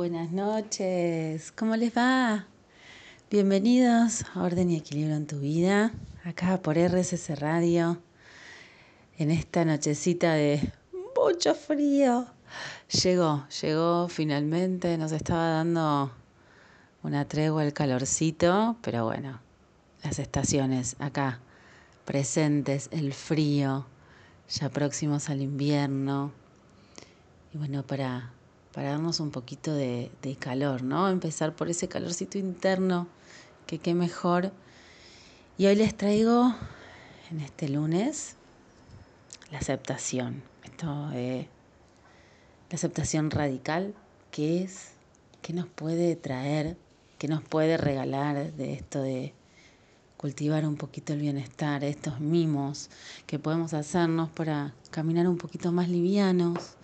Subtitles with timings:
[0.00, 2.46] Buenas noches, ¿cómo les va?
[3.30, 5.92] Bienvenidos a Orden y Equilibrio en tu vida,
[6.24, 8.00] acá por RSS Radio,
[9.18, 10.72] en esta nochecita de
[11.14, 12.24] mucho frío.
[13.02, 16.10] Llegó, llegó finalmente, nos estaba dando
[17.02, 19.38] una tregua el calorcito, pero bueno,
[20.02, 21.40] las estaciones acá
[22.06, 23.84] presentes, el frío,
[24.48, 26.32] ya próximos al invierno.
[27.52, 28.32] Y bueno, para,
[28.72, 31.08] para darnos un poquito de, calor, ¿no?
[31.08, 33.08] Empezar por ese calorcito interno,
[33.66, 34.52] que qué mejor.
[35.58, 36.54] Y hoy les traigo,
[37.30, 38.36] en este lunes,
[39.50, 40.42] la aceptación.
[40.64, 41.48] Esto de
[42.70, 43.94] la aceptación radical,
[44.30, 44.92] que es,
[45.42, 46.76] que nos puede traer,
[47.18, 49.34] que nos puede regalar de esto de
[50.16, 52.90] cultivar un poquito el bienestar, estos mimos
[53.26, 56.76] que podemos hacernos para caminar un poquito más livianos.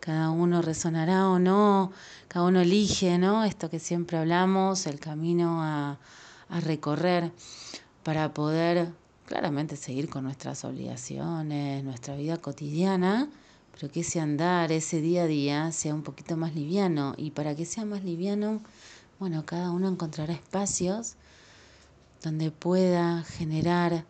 [0.00, 1.92] Cada uno resonará o no,
[2.28, 3.44] cada uno elige, ¿no?
[3.44, 5.98] Esto que siempre hablamos, el camino a,
[6.48, 7.32] a recorrer
[8.02, 8.92] para poder
[9.26, 13.28] claramente seguir con nuestras obligaciones, nuestra vida cotidiana,
[13.72, 17.14] pero que ese andar, ese día a día sea un poquito más liviano.
[17.16, 18.60] Y para que sea más liviano,
[19.18, 21.16] bueno, cada uno encontrará espacios
[22.22, 24.04] donde pueda generar,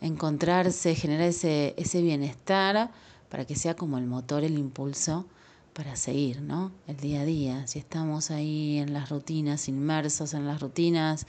[0.00, 2.90] encontrarse, generar ese, ese bienestar
[3.28, 5.26] para que sea como el motor, el impulso
[5.72, 6.72] para seguir, ¿no?
[6.86, 7.66] El día a día.
[7.66, 11.26] Si estamos ahí en las rutinas, inmersos en las rutinas,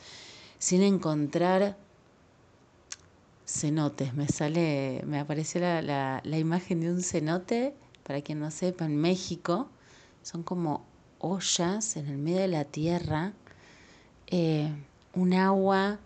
[0.58, 1.78] sin encontrar
[3.46, 4.14] cenotes.
[4.14, 8.96] Me sale, me apareció la, la, imagen de un cenote, para quien no sepa, en
[8.98, 9.70] México.
[10.24, 10.86] Son como
[11.20, 13.34] ollas en el medio de la tierra,
[14.28, 14.72] eh,
[15.14, 16.00] un agua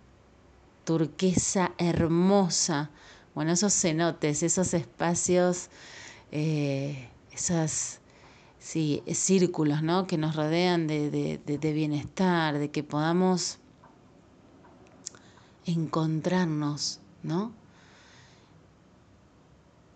[0.86, 2.90] turquesa hermosa.
[3.36, 5.70] Bueno, esos cenotes, esos espacios,
[6.32, 8.00] eh, esos
[8.60, 10.06] sí, círculos ¿no?
[10.08, 13.58] que nos rodean de, de, de, de bienestar, de que podamos
[15.66, 17.54] encontrarnos, ¿no?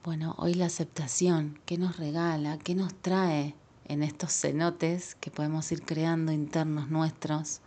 [0.03, 2.57] Bueno, hoy la aceptación, ¿qué nos regala?
[2.57, 3.55] ¿Qué nos trae
[3.85, 7.59] en estos cenotes que podemos ir creando internos nuestros,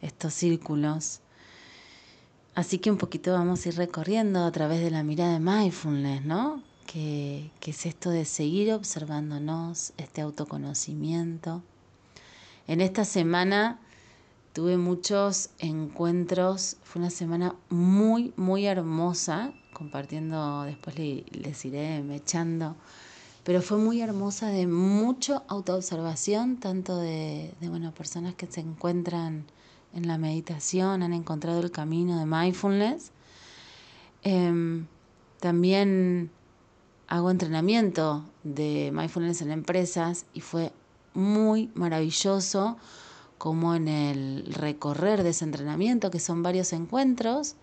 [0.00, 1.20] estos círculos?
[2.60, 6.26] Así que un poquito vamos a ir recorriendo a través de la mirada de mindfulness,
[6.26, 6.62] ¿no?
[6.84, 11.62] Que, es esto de seguir observándonos, este autoconocimiento.
[12.66, 13.80] En esta semana
[14.52, 22.76] tuve muchos encuentros, fue una semana muy, muy hermosa, compartiendo, después les iré mechando,
[23.42, 29.46] pero fue muy hermosa de mucha autoobservación, tanto de, de bueno, personas que se encuentran
[29.94, 33.12] en la meditación, han encontrado el camino de mindfulness.
[34.22, 34.84] Eh,
[35.40, 36.30] también
[37.08, 40.72] hago entrenamiento de mindfulness en empresas y fue
[41.12, 42.76] muy maravilloso
[43.36, 47.56] como en el recorrer de ese entrenamiento, que son varios encuentros,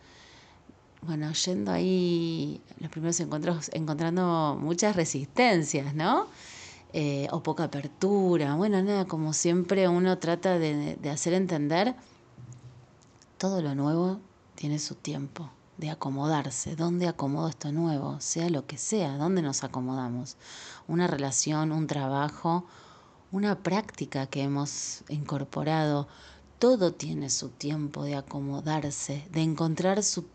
[1.03, 6.27] bueno, yendo ahí, los primeros encuentros, encontrando muchas resistencias, ¿no?
[6.93, 11.95] Eh, o poca apertura, bueno, nada, como siempre uno trata de hacer entender,
[13.37, 14.19] todo lo nuevo
[14.55, 16.75] tiene su tiempo de acomodarse.
[16.75, 18.19] ¿Dónde acomodo esto nuevo?
[18.19, 20.37] Sea lo que sea, ¿dónde nos acomodamos?
[20.87, 22.65] Una relación, un trabajo,
[23.31, 26.07] una práctica que hemos incorporado,
[26.59, 30.25] todo tiene su tiempo de acomodarse, de encontrar su,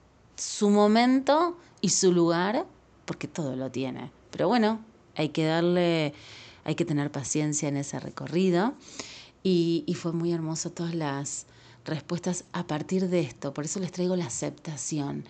[0.71, 2.65] momento y su lugar,
[3.05, 4.13] porque todo lo tiene.
[4.31, 4.79] Pero bueno,
[5.17, 6.15] hay que darle,
[6.65, 8.75] hay que tener paciencia en ese recorrido.
[9.43, 11.47] Y fue muy hermoso todas las
[11.85, 13.53] respuestas a partir de esto.
[13.55, 15.25] Por eso les traigo la aceptación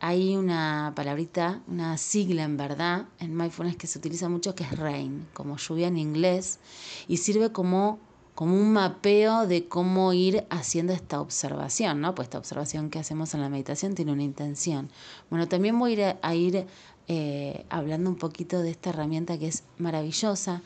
[0.00, 4.78] hay una palabrita, una sigla en verdad, en mindfulness que se utiliza mucho que es
[4.78, 6.60] rain, como lluvia en inglés,
[7.08, 7.98] y sirve como,
[8.34, 12.14] como un mapeo de cómo ir haciendo esta observación, ¿no?
[12.14, 14.88] Pues esta observación que hacemos en la meditación tiene una intención.
[15.30, 16.66] Bueno, también voy a ir, a ir
[17.08, 20.62] eh, hablando un poquito de esta herramienta que es maravillosa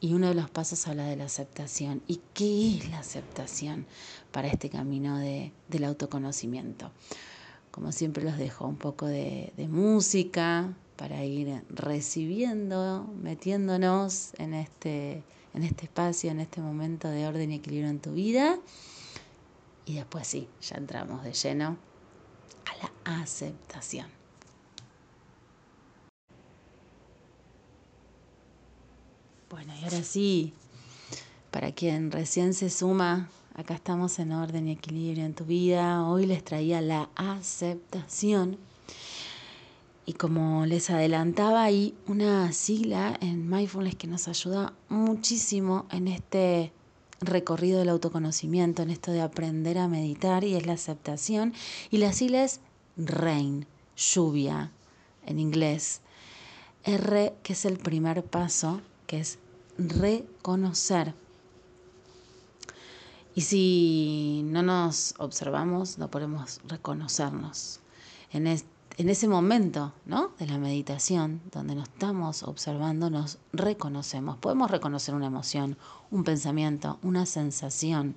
[0.00, 2.02] y uno de los pasos habla de la aceptación.
[2.06, 3.86] ¿Y qué es la aceptación
[4.30, 6.90] para este camino de, del autoconocimiento?
[7.70, 15.22] Como siempre los dejo un poco de, de música para ir recibiendo, metiéndonos en este,
[15.54, 18.58] en este espacio, en este momento de orden y equilibrio en tu vida.
[19.86, 21.76] Y después sí, ya entramos de lleno
[22.66, 24.17] a la aceptación.
[29.50, 30.52] Bueno, y ahora sí,
[31.50, 33.28] para quien recién se suma
[33.58, 36.06] Acá estamos en orden y equilibrio en tu vida.
[36.06, 38.56] Hoy les traía la aceptación.
[40.06, 46.70] Y como les adelantaba, hay una sigla en mindfulness que nos ayuda muchísimo en este
[47.20, 51.52] recorrido del autoconocimiento, en esto de aprender a meditar, y es la aceptación.
[51.90, 52.60] Y la sigla es
[52.96, 53.66] rain,
[53.96, 54.70] lluvia,
[55.26, 56.00] en inglés.
[56.84, 59.38] R, que es el primer paso, que es
[59.78, 61.14] reconocer.
[63.34, 67.80] Y si no nos observamos, no podemos reconocernos.
[68.30, 70.32] En, en ese momento ¿no?
[70.38, 74.36] de la meditación, donde nos estamos observando, nos reconocemos.
[74.36, 75.78] Podemos reconocer una emoción,
[76.10, 78.14] un pensamiento, una sensación,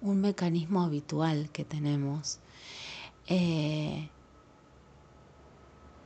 [0.00, 2.40] un mecanismo habitual que tenemos.
[3.28, 4.10] Eh,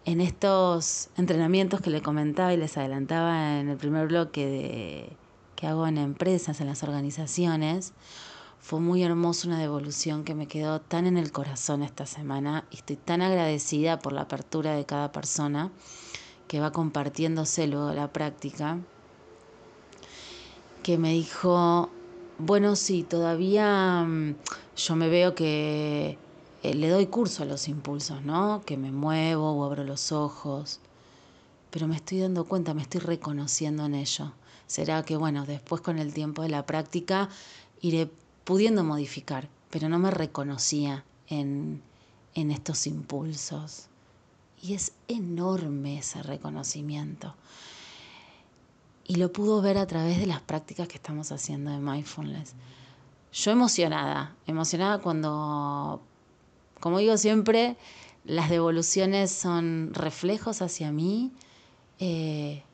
[0.04, 5.16] en estos entrenamientos que le comentaba y les adelantaba en el primer bloque
[5.56, 7.92] que hago en empresas, en las organizaciones,
[8.60, 12.76] fue muy hermoso una devolución que me quedó tan en el corazón esta semana y
[12.76, 15.70] estoy tan agradecida por la apertura de cada persona
[16.46, 18.78] que va compartiéndose luego la práctica,
[20.82, 21.90] que me dijo,
[22.38, 24.36] bueno, sí, todavía mm,
[24.76, 26.18] yo me veo que
[26.62, 28.62] eh, le doy curso a los impulsos, ¿no?
[28.64, 30.80] Que me muevo o abro los ojos,
[31.70, 34.32] pero me estoy dando cuenta, me estoy reconociendo en ello.
[34.66, 37.28] Será que, bueno, después con el tiempo de la práctica
[37.80, 38.10] iré
[38.44, 41.82] pudiendo modificar, pero no me reconocía en,
[42.34, 43.88] en estos impulsos.
[44.62, 47.34] Y es enorme ese reconocimiento.
[49.04, 52.54] Y lo pudo ver a través de las prácticas que estamos haciendo de mindfulness.
[53.32, 56.00] Yo emocionada, emocionada cuando,
[56.82, 57.76] como digo siempre,
[58.24, 61.32] las devoluciones son reflejos hacia mí,
[62.00, 62.64] eh,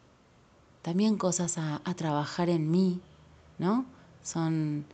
[0.80, 3.00] también cosas a, trabajar en mí,
[3.58, 3.84] ¿no?
[4.22, 4.86] Son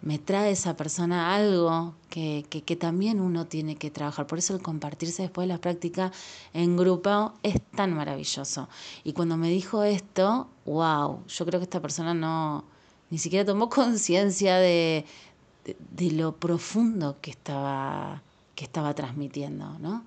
[0.00, 2.44] me trae esa persona algo que,
[2.80, 4.26] también uno tiene que trabajar.
[4.26, 6.10] Por eso el compartirse después de la práctica
[6.54, 8.68] en grupo es tan maravilloso.
[9.04, 12.64] Y cuando me dijo esto, wow, yo creo que esta persona no,
[13.10, 15.04] ni siquiera tomó conciencia de,
[15.98, 18.22] lo profundo que estaba,
[18.54, 20.04] que estaba transmitiendo, ¿no?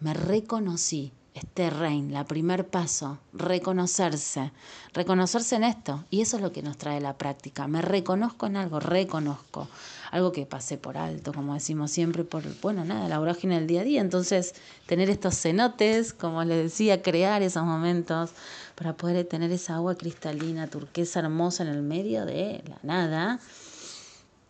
[0.00, 4.52] Me reconocí este rein, la primer paso, reconocerse,
[4.92, 6.04] reconocerse en esto.
[6.10, 7.66] Y eso es lo que nos trae la práctica.
[7.68, 9.68] Me reconozco en algo, reconozco.
[10.10, 13.80] Algo que pasé por alto, como decimos siempre, por, bueno, nada, la vorágine del día
[13.80, 14.00] a día.
[14.02, 14.54] Entonces,
[14.86, 18.32] tener estos cenotes, como les decía, crear esos momentos
[18.74, 23.40] para poder tener esa agua cristalina, turquesa, hermosa en el medio de la nada,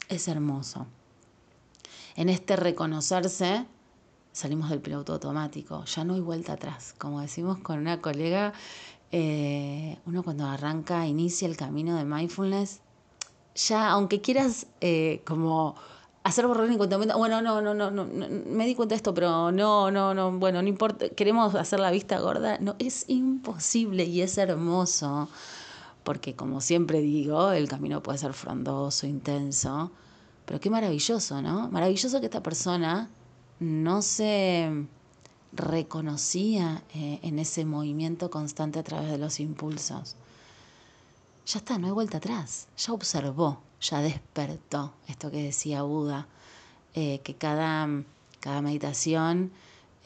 [0.08, 0.86] es hermoso.
[2.16, 3.66] En este reconocerse,
[4.32, 6.94] salimos del piloto automático, ya no hay vuelta atrás.
[6.98, 8.52] Como decimos con una colega,
[9.10, 12.80] eh, uno cuando arranca, inicia el camino de mindfulness,
[13.54, 15.74] ya aunque quieras eh, como
[16.24, 19.50] hacer borrón y cuenta, bueno, no, no, no, no, me di cuenta de esto, pero
[19.52, 24.22] no, no, no, bueno, no importa, queremos hacer la vista gorda, no, es imposible y
[24.22, 25.28] es hermoso,
[26.04, 29.90] porque como siempre digo, el camino puede ser frondoso, intenso,
[30.44, 31.68] pero qué maravilloso, ¿no?
[31.68, 33.08] Maravilloso que esta persona
[33.60, 34.86] no se
[35.52, 40.16] reconocía eh, en ese movimiento constante a través de los impulsos.
[41.46, 46.26] Ya está, no hay vuelta atrás, ya observó, ya despertó, esto que decía Buda,
[46.94, 47.88] eh, que cada,
[48.40, 49.50] cada meditación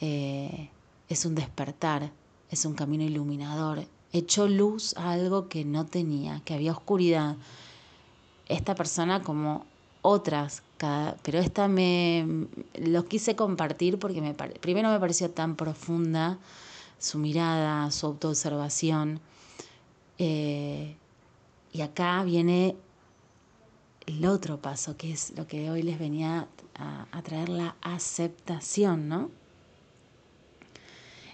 [0.01, 0.69] eh,
[1.09, 2.11] es un despertar,
[2.49, 7.35] es un camino iluminador, echó luz a algo que no tenía, que había oscuridad.
[8.47, 9.65] Esta persona como
[10.09, 10.63] otras,
[11.21, 12.25] pero esta me
[12.75, 16.39] lo quise compartir porque me, primero me pareció tan profunda
[16.97, 19.19] su mirada, su autoobservación.
[20.17, 20.95] Eh,
[21.73, 22.77] y acá viene
[24.05, 26.47] el otro paso, que es lo que hoy les venía
[27.11, 29.29] a traer la aceptación, ¿no?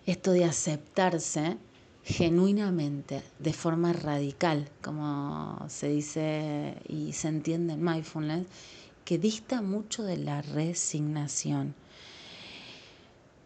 [0.08, 1.58] Esto de aceptarse
[2.04, 8.46] genuinamente, de forma radical, como se dice y se entiende en mindfulness,
[9.06, 11.76] que dista mucho de la resignación.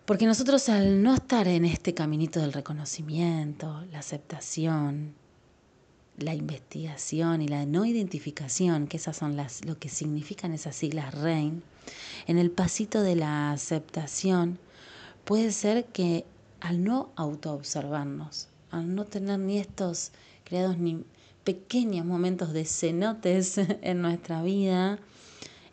[0.06, 5.14] Porque nosotros al no estar en este caminito del reconocimiento, la aceptación,
[6.18, 11.14] la investigación y la no identificación, que esas son las lo que significan esas siglas
[11.14, 11.62] REIN,
[12.26, 14.60] en el pasito de la aceptación
[15.26, 16.26] puede ser que
[16.60, 20.12] al no autoobservarnos, al no tener ni estos
[20.44, 21.04] creados ni
[21.44, 25.00] pequeños momentos de cenotes en nuestra vida,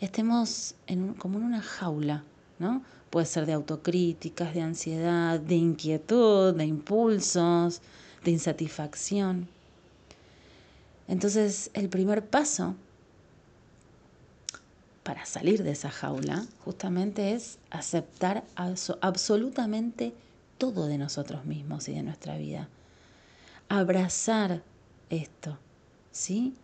[0.01, 2.25] estemos en, como en una jaula,
[2.59, 2.83] ¿no?
[3.11, 7.81] Puede ser de autocríticas, de ansiedad, de inquietud, de impulsos,
[8.25, 9.49] de insatisfacción.
[11.07, 12.75] Entonces, el primer paso
[15.05, 20.15] para salir de esa jaula justamente es aceptar absolutamente
[20.73, 22.69] todo de nosotros mismos y de nuestra vida.
[23.69, 24.63] Abrazar
[25.11, 25.59] esto,
[26.11, 26.55] ¿sí?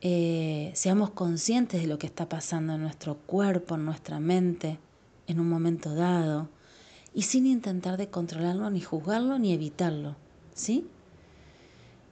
[0.00, 4.78] eh, seamos conscientes de lo que está pasando en nuestro cuerpo, en nuestra mente,
[5.26, 6.48] en un momento dado,
[7.14, 10.16] y sin intentar de controlarlo, ni juzgarlo, ni evitarlo,
[10.54, 10.86] ¿sí?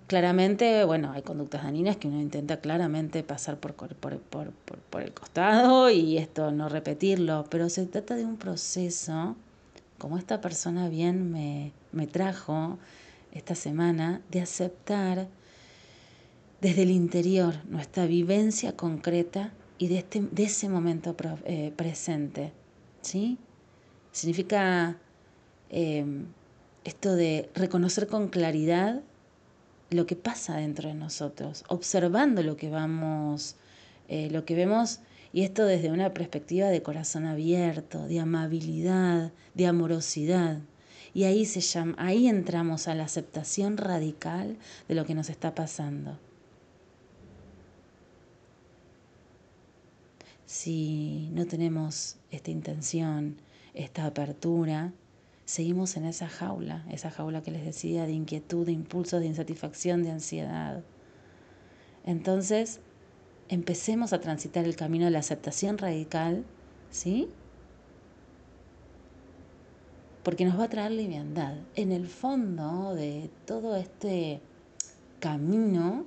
[0.06, 4.52] Claramente, bueno, hay conductas dañinas que uno intenta claramente pasar por, por, por,
[4.90, 9.36] por, el costado y esto no repetirlo, pero se trata de un proceso,
[9.98, 12.78] como esta persona bien me, me trajo
[13.32, 15.28] esta semana, de aceptar
[16.60, 21.14] desde el interior nuestra vivencia concreta y de, este, de ese momento
[21.44, 22.52] eh, presente.
[23.00, 23.38] ¿sí?
[24.12, 24.96] Significa
[25.70, 26.26] em,
[26.84, 29.02] esto de reconocer con claridad
[29.90, 33.56] lo que pasa dentro de nosotros, observando lo que vamos,
[34.08, 35.00] eh, lo que vemos,
[35.32, 40.60] y esto desde una perspectiva de corazón abierto, de amabilidad, de amorosidad.
[41.14, 44.56] Y ahí se llama, ahí entramos a la aceptación radical
[44.88, 46.18] de lo que nos está pasando.
[50.48, 53.36] si no tenemos esta intención,
[53.74, 54.94] esta apertura,
[55.44, 60.02] seguimos en esa jaula, esa jaula que les decía de inquietud, de impulsos, de insatisfacción,
[60.02, 60.82] de ansiedad.
[62.06, 62.80] Entonces,
[63.48, 66.44] empecemos a transitar el camino de la aceptación radical,
[66.90, 67.28] ¿sí?
[70.22, 71.54] Porque nos va a traer liviandad.
[71.74, 74.40] En el fondo de todo este
[75.20, 76.04] camino,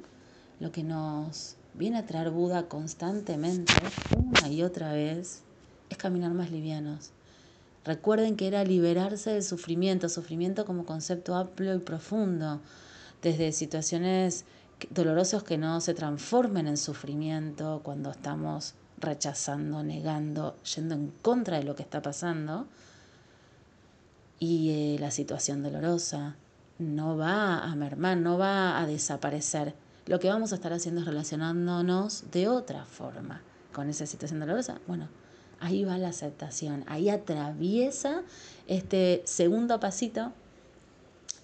[0.59, 3.73] lo que nos viene a traer Buda constantemente,
[4.15, 5.43] una y otra vez,
[5.89, 7.11] es caminar más livianos.
[7.83, 12.61] Recuerden que era liberarse del sufrimiento, sufrimiento como concepto amplio y profundo,
[13.23, 14.45] desde situaciones
[14.89, 21.63] dolorosas que no se transformen en sufrimiento cuando estamos rechazando, negando, yendo en contra de
[21.63, 22.67] lo que está pasando.
[24.39, 26.35] Y eh, la situación dolorosa
[26.79, 29.75] no va a mermar, no va a desaparecer
[30.07, 34.79] lo que vamos a estar haciendo es relacionándonos de otra forma con esa situación dolorosa.
[34.87, 35.07] Bueno,
[35.59, 38.23] ahí va la aceptación, ahí atraviesa
[38.67, 40.33] este segundo pasito,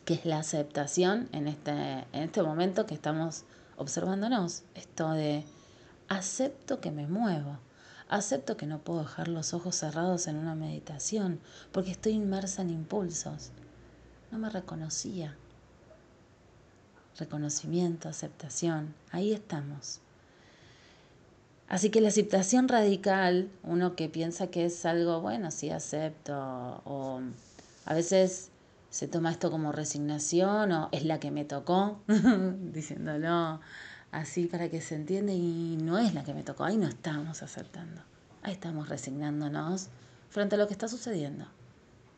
[0.08, 1.72] que es la aceptación en este,
[2.14, 3.44] en este momento que estamos
[3.76, 4.64] observándonos.
[4.74, 5.44] Esto de
[6.08, 7.58] acepto que me muevo,
[8.08, 11.42] acepto que no puedo dejar los ojos cerrados en una meditación,
[11.74, 13.52] porque estoy inmersa en impulsos.
[14.32, 15.36] No me reconocía,
[17.20, 20.00] reconocimiento, aceptación, ahí estamos.
[21.68, 27.20] Así que la aceptación radical, uno que piensa que es algo, bueno, sí acepto, o
[27.84, 28.52] a veces
[28.90, 33.60] se toma esto como resignación, o es la que me tocó, diciéndolo
[34.12, 37.44] así para que se entienda, y no es la que me tocó, ahí no estamos
[37.44, 38.02] aceptando,
[38.44, 39.90] ahí estamos resignándonos
[40.30, 41.46] frente a lo que está sucediendo,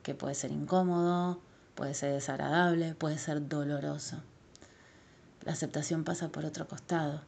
[0.03, 1.39] que puede ser incómodo,
[1.75, 4.17] puede ser desagradable, puede ser doloroso.
[5.43, 7.21] La aceptación pasa por otro costado,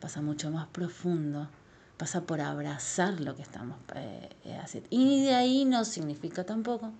[0.00, 1.48] pasa mucho más profundo,
[1.96, 4.88] pasa por abrazar lo que estamos eh, haciendo.
[4.90, 6.92] Y de ahí no significa tampoco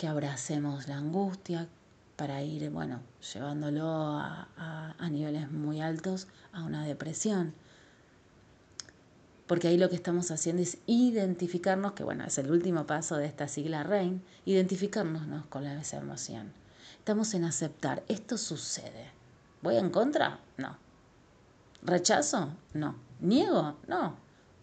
[0.00, 1.68] que abracemos la angustia
[2.16, 3.02] para ir, bueno,
[3.34, 7.52] llevándolo a, niveles muy altos a una depresión.
[9.46, 13.26] Porque ahí lo que estamos haciendo es identificarnos, que bueno, es el último paso de
[13.26, 16.50] esta sigla RAIN, identificarnos con esa emoción.
[16.96, 19.10] Estamos en aceptar, esto sucede
[19.60, 20.38] ¿Voy en contra?
[20.56, 20.78] No.
[21.82, 22.54] ¿Rechazo?
[22.72, 22.94] No.
[23.20, 23.76] ¿Niego?
[23.86, 24.16] No.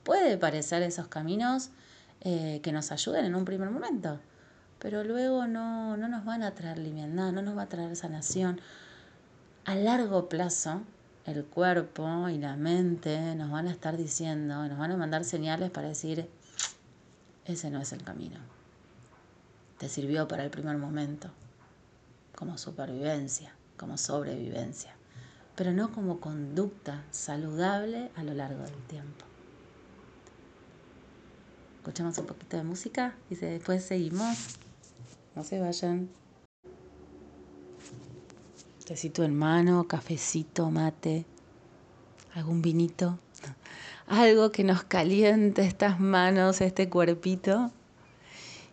[0.04, 1.70] Puede parecer esos caminos
[2.22, 4.20] eh, que nos ayuden en un primer momento,
[4.80, 8.62] pero luego no, no nos van a traer liviandad, no nos va a traer sanación.
[9.66, 10.82] A largo plazo,
[11.26, 15.72] el cuerpo y la mente nos van a estar diciendo, nos van a mandar señales
[15.72, 16.30] para decir,
[17.46, 18.40] ese no es el camino.
[19.78, 21.30] Te sirvió para el primer momento,
[22.36, 24.96] como supervivencia como sobrevivencia,
[25.56, 29.26] pero no como conducta saludable a lo largo del tiempo.
[31.78, 34.58] Escuchamos un poquito de música y después seguimos.
[35.38, 36.10] No se vayan.
[38.84, 41.28] Tecito en mano, cafecito, mate,
[42.34, 43.20] algún vinito,
[44.08, 47.70] algo que nos caliente estas manos, este cuerpito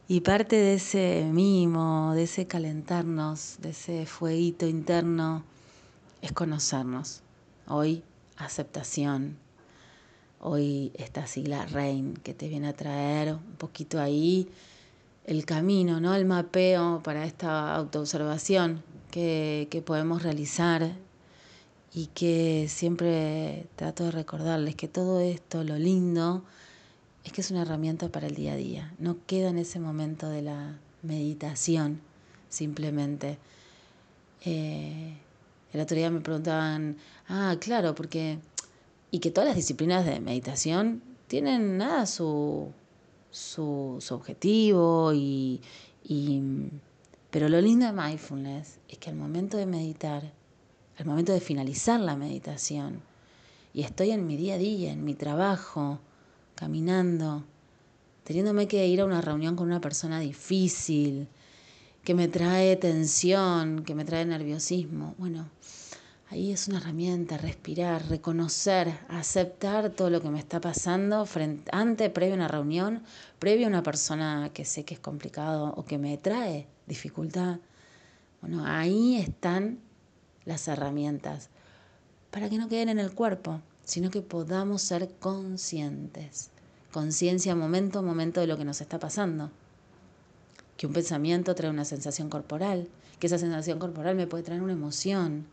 [0.08, 5.44] y parte de ese mimo, de ese calentarnos, de ese fueguito interno,
[6.22, 7.20] es conocernos.
[7.68, 8.02] Hoy
[8.38, 9.36] aceptación.
[10.40, 14.48] Hoy esta sigla RAIN que te viene a traer un poquito ahí
[15.24, 16.14] el camino, ¿no?
[16.14, 20.92] el mapeo para esta autoobservación que, podemos realizar
[21.92, 26.44] y que siempre trato de recordarles que todo esto, lo lindo,
[27.24, 28.92] es que es una herramienta para el día a día.
[28.98, 32.00] No queda en ese momento de la meditación
[32.48, 33.38] simplemente.
[34.44, 35.16] Eh,
[35.72, 36.96] el otro día me preguntaban,
[37.28, 38.38] ah, claro, porque
[39.10, 42.72] y que todas las disciplinas de meditación tienen nada su,
[43.34, 45.60] su, objetivo y,
[47.30, 50.32] pero lo lindo de mindfulness es que al momento de meditar,
[50.96, 53.02] al momento de finalizar la meditación,
[53.72, 55.98] y estoy en mi día a día, en mi trabajo,
[56.54, 57.42] caminando,
[58.22, 61.26] teniéndome que ir a una reunión con una persona difícil,
[62.04, 65.16] que me trae tensión, que me trae nerviosismo.
[65.18, 65.48] Bueno,
[66.30, 72.10] ahí es una herramienta, respirar, reconocer, aceptar todo lo que me está pasando frente, antes,
[72.10, 73.02] previo a una reunión,
[73.38, 77.58] previo a una persona que sé que es complicado o que me trae dificultad.
[78.40, 79.78] Bueno, ahí están
[80.44, 81.50] las herramientas
[82.30, 86.50] para que no queden en el cuerpo, sino que podamos ser conscientes.
[86.92, 89.50] Conciencia momento a momento de lo que nos está pasando
[90.76, 92.88] que un pensamiento trae una sensación corporal,
[93.18, 95.46] que esa sensación corporal me puede traer una emoción.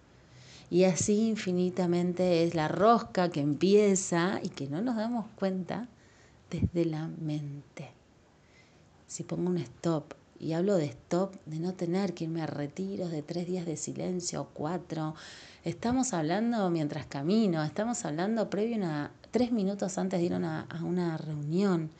[0.71, 5.89] Y así infinitamente es la rosca que empieza y que no nos damos cuenta
[6.49, 7.91] desde la mente.
[9.05, 13.11] Si pongo un stop, y hablo de stop, de no tener que irme a retiros
[13.11, 15.13] de tres días de silencio o cuatro,
[15.65, 21.17] estamos hablando mientras camino, estamos hablando previo a tres minutos antes de ir a una
[21.17, 21.91] reunión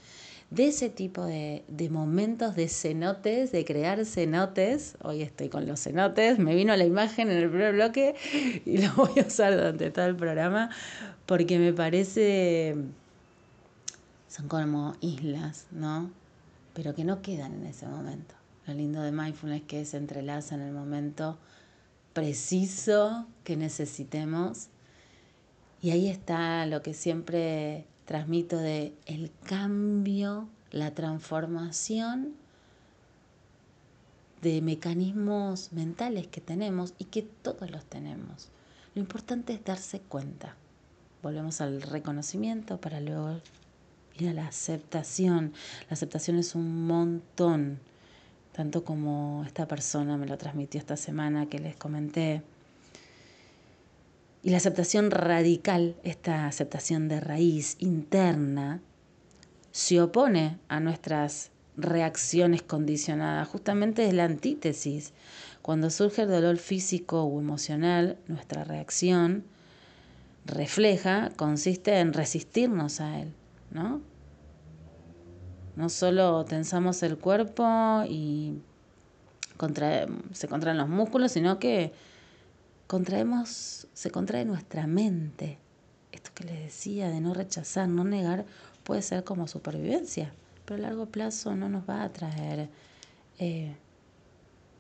[0.52, 4.98] de ese tipo de, momentos de cenotes, de crear cenotes.
[5.02, 8.16] Hoy estoy con los cenotes, me vino la imagen en el primer bloque
[8.66, 10.70] y lo voy a usar durante todo el programa
[11.26, 12.76] porque me parece,
[14.28, 16.12] son como islas, ¿no?
[16.74, 18.36] Pero que no quedan en ese momento.
[18.68, 21.40] Lo lindo de mindfulness es que se entrelaza en el momento
[22.12, 24.68] preciso que necesitemos.
[25.82, 32.34] Y ahí está lo que siempre transmito de el cambio, la transformación
[34.42, 38.50] de mecanismos mentales que tenemos y que todos los tenemos.
[38.96, 40.56] Lo importante es darse cuenta.
[41.22, 43.40] Volvemos al reconocimiento para luego
[44.18, 45.54] ir a la aceptación.
[45.90, 47.80] La aceptación es un montón,
[48.52, 52.42] tanto como esta persona me lo transmitió esta semana que les comenté
[54.44, 58.82] y la aceptación radical, esta aceptación de raíz interna,
[59.72, 63.48] se opone a nuestras reacciones condicionadas.
[63.48, 65.14] Justamente es la antítesis.
[65.62, 69.44] Cuando surge el dolor físico o emocional, nuestra reacción
[70.46, 73.34] refleja, consiste en resistirnos a él,
[73.70, 74.02] ¿no?
[75.76, 78.60] No solo tensamos el cuerpo y
[80.34, 81.94] se contraen los músculos, sino que
[82.92, 85.58] contraemos, se contrae nuestra mente.
[86.12, 88.44] Esto que les decía de no rechazar, no negar,
[88.84, 90.34] puede ser como supervivencia,
[90.66, 92.68] pero a largo plazo no nos va a traer
[93.40, 93.78] eh,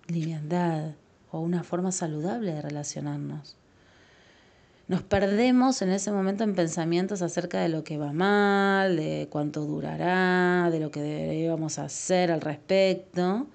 [0.08, 0.92] liviandad
[1.32, 3.56] o una forma saludable de relacionarnos.
[4.90, 9.62] Nos perdemos en ese momento en pensamientos acerca de lo que va mal, de cuánto
[9.62, 13.48] durará, de lo que deberíamos hacer al respecto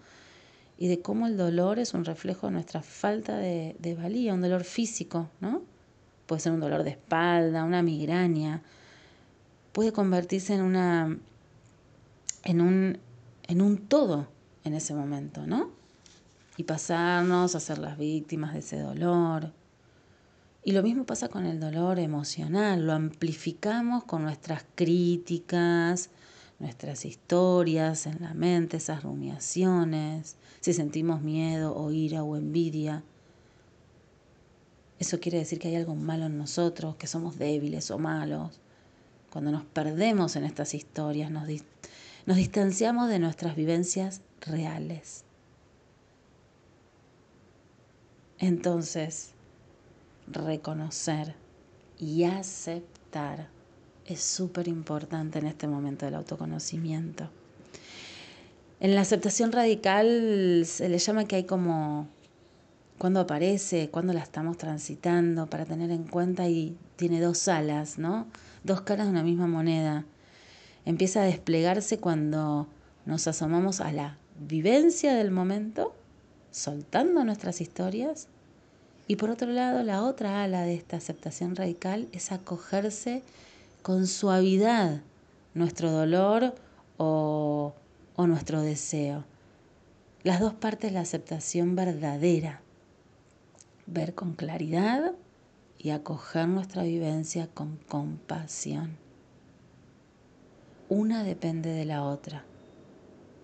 [0.78, 4.64] y de cómo el dolor es un reflejo de nuestra falta de, valía, un dolor
[4.64, 5.62] físico, ¿no?
[6.26, 8.62] Puede ser un dolor de espalda, una migraña,
[9.72, 11.16] puede convertirse en una
[12.44, 12.98] en un,
[13.48, 14.28] en un todo
[14.64, 15.70] en ese momento, ¿no?
[16.56, 19.52] Y pasarnos a ser las víctimas de ese dolor.
[20.64, 26.10] Y lo mismo pasa con el dolor emocional, lo amplificamos con nuestras críticas,
[26.58, 33.02] nuestras historias en la mente, esas rumiaciones, si sentimos miedo o ira o envidia.
[34.98, 38.58] Eso quiere decir que hay algo malo en nosotros, que somos débiles o malos.
[39.30, 41.46] Cuando nos perdemos en estas historias, nos,
[42.24, 45.24] nos distanciamos de nuestras vivencias reales.
[48.38, 49.32] Entonces,
[50.26, 51.34] reconocer
[51.98, 53.48] y aceptar
[54.06, 57.28] es súper importante en este momento del autoconocimiento.
[58.78, 62.08] En la aceptación radical se le llama que hay como
[62.98, 68.26] cuando aparece, cuando la estamos transitando, para tener en cuenta y tiene dos alas, ¿no?
[68.64, 70.04] Dos caras de una misma moneda.
[70.84, 72.68] Empieza a desplegarse cuando
[73.04, 75.94] nos asomamos a la vivencia del momento,
[76.50, 78.28] soltando nuestras historias.
[79.08, 83.22] Y por otro lado, la otra ala de esta aceptación radical es acogerse
[83.86, 85.00] con suavidad
[85.54, 86.56] nuestro dolor
[86.96, 87.72] o,
[88.16, 89.22] o nuestro deseo.
[90.24, 92.62] Las dos partes la aceptación verdadera.
[93.86, 95.12] Ver con claridad
[95.78, 98.96] y acoger nuestra vivencia con compasión.
[100.88, 102.44] Una depende de la otra.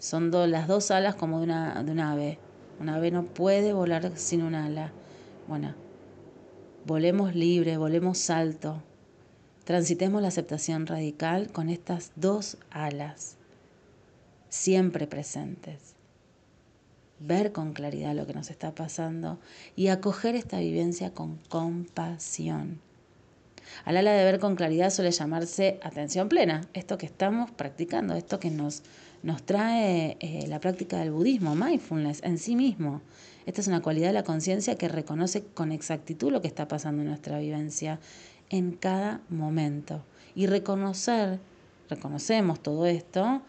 [0.00, 2.40] Son las dos alas como de una, de una ave.
[2.80, 4.90] Una ave no puede volar sin un ala.
[5.46, 5.72] Bueno,
[6.84, 8.82] volemos libre, volemos alto,
[9.72, 13.38] transitemos la aceptación radical con estas dos alas,
[14.50, 15.94] siempre presentes.
[17.20, 19.40] Ver con claridad lo que nos está pasando
[19.74, 22.82] y acoger esta vivencia con compasión.
[23.86, 28.38] Al ala de ver con claridad suele llamarse atención plena, esto que estamos practicando, esto
[28.38, 28.82] que nos,
[29.22, 33.00] nos trae eh, la práctica del budismo, mindfulness en sí mismo.
[33.46, 37.00] Esta es una cualidad de la conciencia que reconoce con exactitud lo que está pasando
[37.00, 38.00] en nuestra vivencia
[38.52, 40.04] en cada momento.
[40.36, 41.40] Y reconocer,
[41.90, 43.42] reconocemos todo esto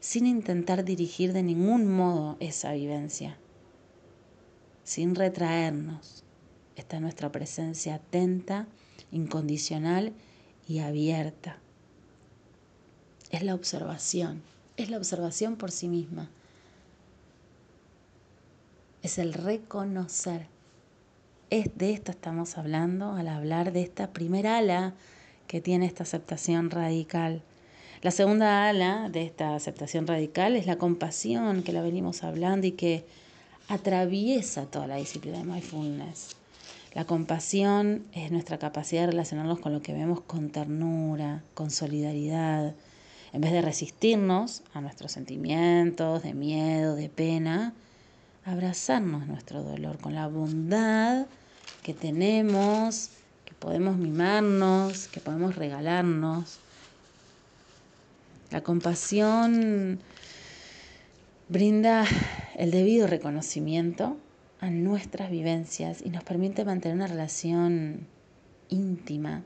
[0.00, 3.38] sin intentar dirigir de ningún modo esa vivencia,
[4.82, 6.24] sin retraernos.
[6.74, 8.66] Está nuestra presencia atenta,
[9.12, 10.12] incondicional
[10.66, 11.58] y abierta.
[13.30, 14.42] Es la observación,
[14.76, 16.28] es la observación por sí misma
[19.06, 20.48] es el reconocer.
[21.48, 24.94] Es, de esto estamos hablando al hablar de esta primera ala
[25.46, 27.40] que tiene esta aceptación radical.
[28.02, 32.72] La segunda ala de esta aceptación radical es la compasión, que la venimos hablando y
[32.72, 33.06] que
[33.68, 36.36] atraviesa toda la disciplina de mindfulness.
[36.94, 42.74] La compasión es nuestra capacidad de relacionarnos con lo que vemos con ternura, con solidaridad.
[43.32, 47.72] En vez de resistirnos a nuestros sentimientos de miedo, de pena,
[48.46, 51.26] abrazarnos nuestro dolor con la bondad
[51.82, 53.10] que tenemos,
[53.44, 56.60] que podemos mimarnos, que podemos regalarnos.
[58.50, 59.98] La compasión
[61.48, 62.06] brinda
[62.54, 64.16] el debido reconocimiento
[64.60, 68.06] a nuestras vivencias y nos permite mantener una relación
[68.68, 69.42] íntima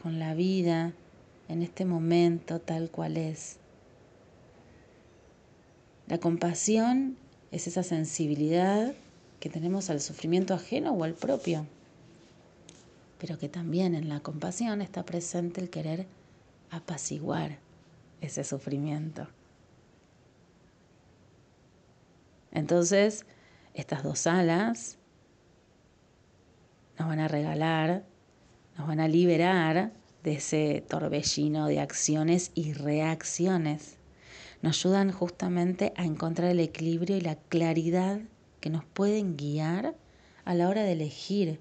[0.00, 0.92] con la vida
[1.48, 3.58] en este momento tal cual es.
[6.06, 7.16] La compasión
[7.50, 8.94] es esa sensibilidad
[9.40, 11.66] que tenemos al sufrimiento ajeno o al propio,
[13.18, 16.06] pero que también en la compasión está presente el querer
[16.70, 17.58] apaciguar
[18.20, 19.28] ese sufrimiento.
[22.52, 23.26] Entonces,
[23.74, 24.98] estas dos alas
[26.98, 28.04] nos van a regalar,
[28.78, 33.95] nos van a liberar de ese torbellino de acciones y reacciones
[34.62, 38.20] nos ayudan justamente a encontrar el equilibrio y la claridad
[38.60, 39.94] que nos pueden guiar
[40.44, 41.60] a la hora de elegir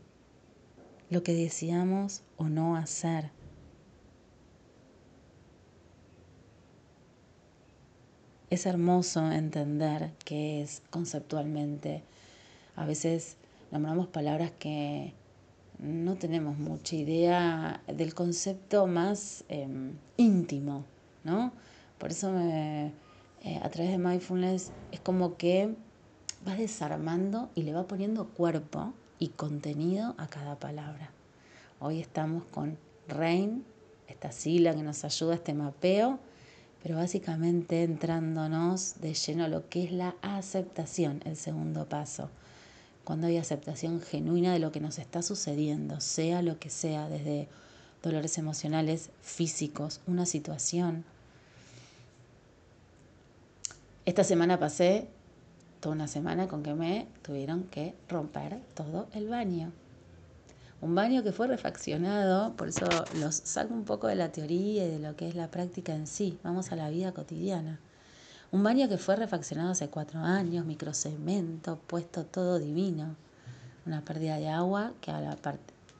[1.09, 3.31] lo que deseamos o no hacer.
[8.49, 12.03] Es hermoso entender qué es conceptualmente.
[12.75, 13.37] A veces
[13.71, 15.13] nombramos palabras que
[15.79, 20.85] no tenemos mucha idea del concepto más em, íntimo,
[21.23, 21.51] ¿no?
[21.97, 22.91] Por eso me,
[23.43, 25.75] eh, a través de mindfulness es como que
[26.47, 31.11] va desarmando y le va poniendo cuerpo y contenido a cada palabra.
[31.79, 32.77] Hoy estamos con
[33.07, 33.63] RAIN,
[34.07, 36.19] esta sigla que nos ayuda a este mapeo,
[36.83, 42.29] pero básicamente entrándonos de lleno a lo que es la aceptación, el segundo paso.
[43.03, 47.47] Cuando hay aceptación genuina de lo que nos está sucediendo, sea lo que sea, desde
[48.03, 51.05] dolores emocionales, físicos, una situación,
[54.05, 55.07] esta semana pasé
[55.79, 59.71] toda una semana con que me tuvieron que romper todo el baño.
[60.81, 64.91] Un baño que fue refaccionado, por eso los saco un poco de la teoría y
[64.91, 66.37] de lo que es la práctica en sí.
[66.43, 67.79] Vamos a la vida cotidiana.
[68.51, 73.15] Un baño que fue refaccionado hace cuatro años, microcemento, puesto todo divino.
[73.87, 75.37] Una pérdida de agua que a la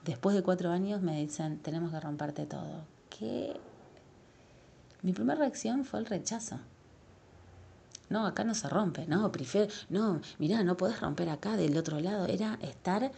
[0.03, 2.83] después de cuatro años me dicen, tenemos que romperte todo.
[3.09, 3.59] ¿Qué?
[5.01, 6.59] Mi primera reacción fue el rechazo.
[8.09, 11.99] No, acá no se rompe, no, prefiero, no, mirá, no podés romper acá del otro
[11.99, 12.27] lado.
[12.27, 13.11] Era estar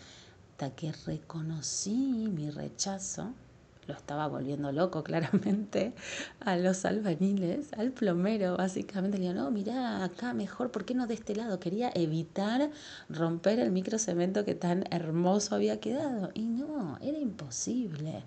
[0.51, 1.91] hasta que reconocí
[2.33, 3.33] mi rechazo,
[3.85, 5.93] lo estaba volviendo loco claramente,
[6.39, 9.17] a los albañiles, al plomero, básicamente.
[9.17, 11.59] Le digo, no, mirá, acá mejor, ¿por qué no de este lado?
[11.59, 12.71] Quería evitar
[13.07, 16.31] romper el microcemento que tan hermoso había quedado.
[16.33, 18.23] Y no, era imposible.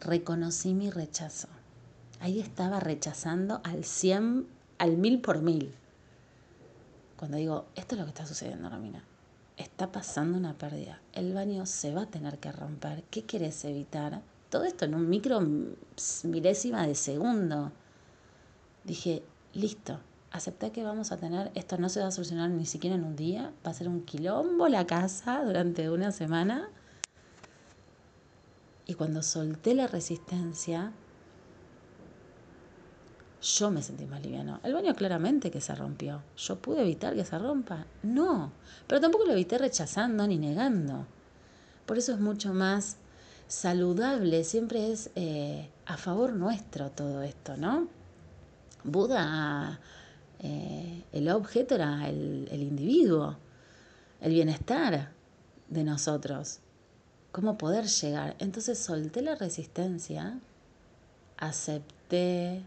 [0.00, 1.48] Reconocí mi rechazo.
[2.20, 4.46] Ahí estaba rechazando al 100
[4.80, 5.74] al mil por mil.
[7.16, 9.04] Cuando digo, esto es lo que está sucediendo, Romina.
[9.58, 11.02] Está pasando una pérdida.
[11.12, 13.04] El baño se va a tener que romper.
[13.10, 14.22] ¿Qué quieres evitar?
[14.48, 15.42] Todo esto en un micro
[16.24, 17.72] milésima de segundo.
[18.84, 20.00] Dije, listo,
[20.32, 23.16] acepté que vamos a tener, esto no se va a solucionar ni siquiera en un
[23.16, 26.70] día, va a ser un quilombo la casa durante una semana.
[28.86, 30.94] Y cuando solté la resistencia,
[33.42, 34.60] yo me sentí más liviano.
[34.62, 36.22] El baño claramente que se rompió.
[36.36, 37.86] ¿Yo pude evitar que se rompa?
[38.02, 38.52] No,
[38.86, 41.06] pero tampoco lo evité rechazando ni negando.
[41.86, 42.96] Por eso es mucho más
[43.48, 47.88] saludable, siempre es eh, a favor nuestro todo esto, ¿no?
[48.84, 49.80] Buda,
[50.38, 53.36] eh, el objeto era el, el individuo,
[54.20, 55.10] el bienestar
[55.68, 56.60] de nosotros,
[57.32, 58.36] cómo poder llegar.
[58.38, 60.38] Entonces solté la resistencia,
[61.38, 62.62] acepté,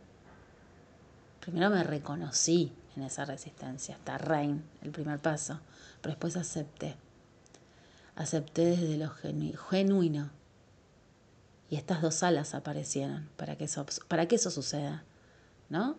[1.44, 5.60] primero me reconocí en esa resistencia, hasta Rein, el primer paso,
[6.02, 6.96] pero después acepté.
[8.16, 10.30] Acepté desde lo genuino,
[11.70, 15.04] y estas dos alas aparecieron para que eso, para que eso suceda,
[15.70, 15.98] ¿no?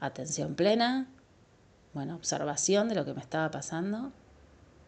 [0.00, 1.08] Atención plena,
[1.92, 4.12] bueno, observación de lo que me estaba pasando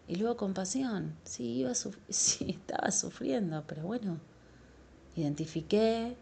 [0.06, 1.14] y luego compasión.
[1.24, 1.72] Sí, iba
[2.08, 4.18] sí, estaba sufriendo, pero bueno,
[5.14, 6.16] identifiqué,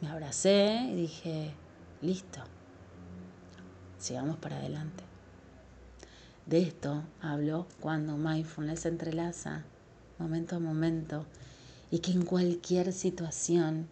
[0.00, 1.54] me abracé y dije,
[2.02, 2.40] listo,
[3.98, 5.04] sigamos para adelante.
[6.46, 9.64] De esto hablo cuando mindfulness se entrelaza
[10.18, 11.26] momento a momento,
[11.90, 13.88] y que en cualquier situación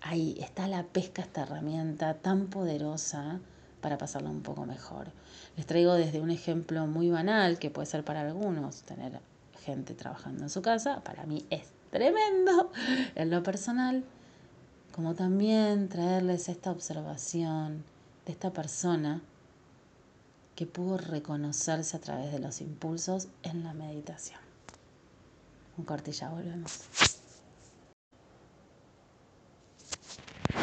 [0.00, 3.40] ahí está la pesca, esta herramienta tan poderosa
[3.80, 5.12] para pasarlo un poco mejor.
[5.56, 9.20] Les traigo desde un ejemplo muy banal, que puede ser para algunos, tener
[9.64, 12.70] gente trabajando en su casa, para mí es tremendo
[13.14, 14.04] en lo personal,
[14.98, 17.84] como también traerles esta observación
[18.26, 19.20] de esta persona
[20.56, 24.40] que pudo reconocerse a través de los impulsos en la meditación.
[25.76, 26.80] Un corte ya volvemos.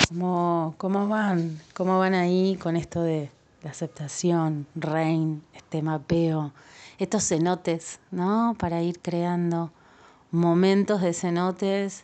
[0.09, 1.61] ¿Cómo, ¿Cómo van?
[1.73, 3.31] ¿Cómo van ahí con esto de
[3.63, 6.51] la aceptación, rain, este mapeo,
[6.99, 8.53] estos cenotes, ¿no?
[8.59, 9.71] Para ir creando
[10.29, 12.03] momentos de cenotes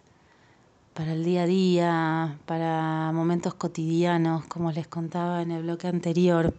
[0.93, 6.53] para el día a día, para momentos cotidianos, como les contaba en el bloque anterior.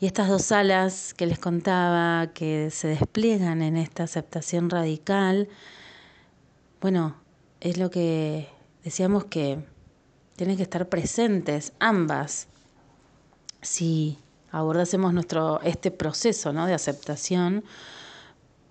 [0.00, 5.48] Y estas dos alas que les contaba, que se despliegan en esta aceptación radical,
[6.80, 7.14] bueno,
[7.60, 8.48] es lo que
[8.82, 9.58] decíamos que
[10.36, 12.48] tienen que estar presentes ambas.
[13.60, 14.18] Si
[14.50, 16.66] abordásemos nuestro, este proceso ¿no?
[16.66, 17.62] de aceptación,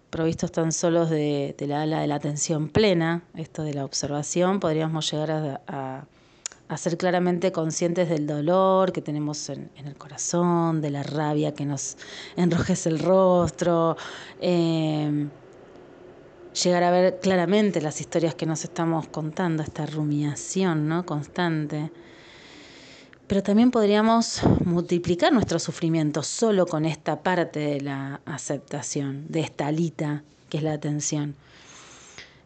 [0.10, 5.12] provistos tan solos de, la ala de la atención plena, esto de la observación, podríamos
[5.12, 6.06] llegar a
[6.78, 11.98] ser claramente conscientes del dolor que tenemos en, el corazón, de la rabia que nos
[12.36, 13.98] enrojece el rostro,
[14.40, 15.30] em,
[16.64, 21.06] llegar a ver claramente las historias que nos estamos contando, esta rumiación ¿no?
[21.06, 21.92] constante.
[23.30, 29.68] Pero también podríamos multiplicar nuestro sufrimiento solo con esta parte de la aceptación, de esta
[29.68, 31.36] alita que es la atención.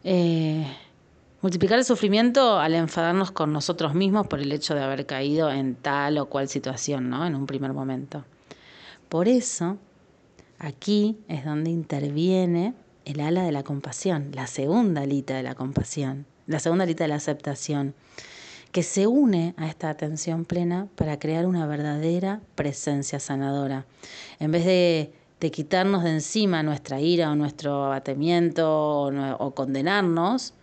[0.04, 0.64] Eh,
[1.44, 5.74] Multiplicar el sufrimiento al enfadarnos con nosotros mismos por el hecho de haber caído en
[5.74, 7.26] tal o cual situación, ¿no?
[7.26, 8.24] En un primer momento.
[9.10, 9.76] Por eso,
[10.58, 12.72] aquí es donde interviene
[13.04, 17.08] el ala de la compasión, la segunda alita de la compasión, la segunda alita de
[17.08, 17.94] la aceptación,
[18.74, 23.86] que se une a esta atención plena para crear una verdadera presencia sanadora.
[24.40, 25.12] En vez de,
[25.52, 30.54] quitarnos de encima nuestra ira o nuestro abatimiento o condenarnos,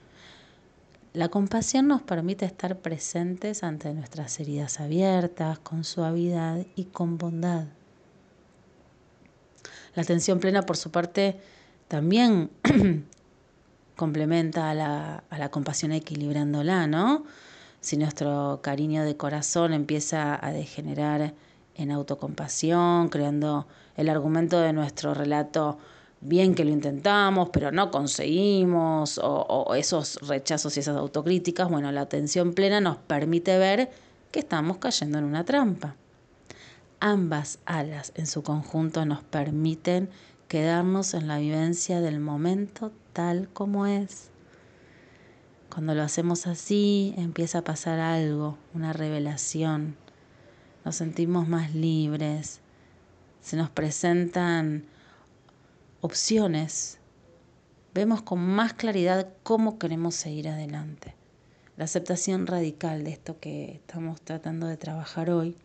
[1.14, 7.68] la compasión nos permite estar presentes ante nuestras heridas abiertas, con suavidad y con bondad.
[9.96, 11.40] La atención plena, por su parte,
[11.88, 12.50] también
[13.96, 17.24] complementa a la, a la compasión equilibrándola, ¿no?
[17.82, 21.34] Si nuestro cariño de corazón empieza a degenerar
[21.76, 23.68] en autocompasión, creando
[23.98, 25.80] el argumento de nuestro relato
[26.22, 32.02] bien que lo intentamos, pero no conseguimos, o, esos rechazos y esas autocríticas, bueno, la
[32.02, 33.90] atención plena nos permite ver
[34.32, 35.96] que estamos cayendo en una trampa.
[37.00, 40.10] Ambas alas en su conjunto nos permiten
[40.48, 44.31] quedarnos en la vivencia del momento tal como es.
[45.72, 49.96] Cuando lo hacemos así, empieza a pasar algo, una revelación.
[50.84, 52.60] Nos sentimos más libres.
[53.40, 54.84] Se nos presentan
[56.02, 56.98] opciones,
[57.94, 61.16] vemos con más claridad cómo queremos seguir adelante.
[61.78, 65.56] La aceptación radical de esto que estamos tratando de trabajar hoy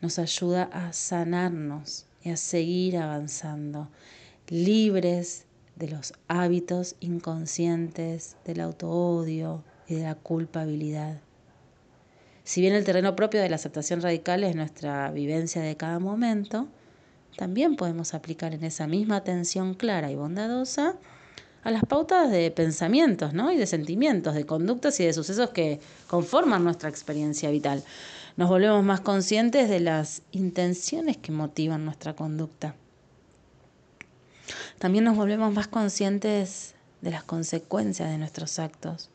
[0.00, 3.88] nos ayuda a sanarnos y a seguir avanzando,
[4.48, 5.44] libres
[5.78, 11.20] de los hábitos inconscientes, del autoodio y de la culpabilidad.
[12.44, 16.66] Si bien el terreno propio de la aceptación radical es nuestra vivencia de cada momento,
[17.36, 20.96] también podemos aplicar en esa misma atención clara y bondadosa
[21.62, 23.52] a las pautas de pensamientos ¿no?
[23.52, 27.84] y de sentimientos, de conductas y de sucesos que conforman nuestra experiencia vital.
[28.36, 32.74] Nos volvemos más conscientes de las intenciones que motivan nuestra conducta.
[34.78, 39.10] También nos volvemos más conscientes de las consecuencias de nuestros actos,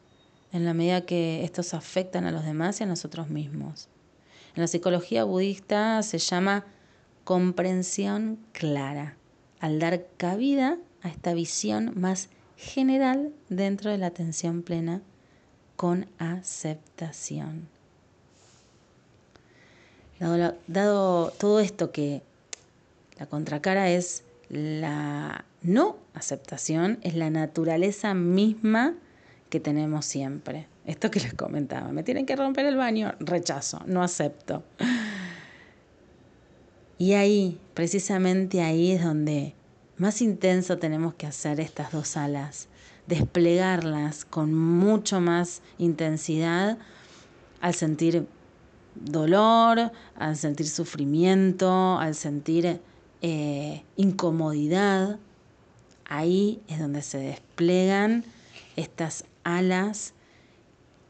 [0.51, 3.87] en la medida que estos afectan a los demás y a nosotros mismos.
[4.55, 6.65] En la psicología budista se llama
[7.23, 9.15] comprensión clara,
[9.59, 15.01] al dar cabida a esta visión más general dentro de la atención plena
[15.75, 17.67] con aceptación.
[20.67, 22.21] Dado, todo esto que
[23.17, 28.95] la contracara es la no aceptación, es la naturaleza misma
[29.49, 30.67] que tenemos siempre.
[30.85, 34.63] Esto que les comentaba, me tienen que romper el baño, rechazo, no acepto.
[36.97, 39.55] Y ahí, precisamente ahí es donde
[39.97, 42.67] más intenso tenemos que hacer estas dos alas,
[43.07, 46.77] desplegarlas con mucho más intensidad
[47.61, 48.27] al sentir
[48.95, 52.79] dolor, al sentir sufrimiento, al sentir
[53.21, 55.19] eh, incomodidad.
[56.15, 58.23] Ahí es donde se desplegan
[58.75, 60.13] estas alas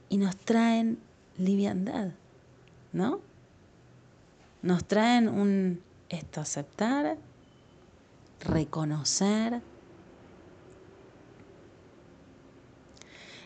[0.07, 0.97] y nos traen
[1.37, 2.11] liviandad,
[2.93, 3.19] ¿no?
[4.61, 7.17] Nos traen un esto aceptar,
[8.39, 9.61] reconocer.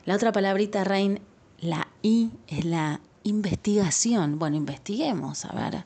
[0.06, 1.22] La otra palabrita, Rein,
[1.58, 4.38] la I, es la investigación.
[4.38, 5.86] Bueno, investiguemos, a ver.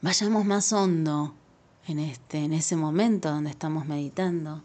[0.00, 1.36] Vayamos más hondo
[1.86, 4.62] en, este, en ese momento donde estamos meditando,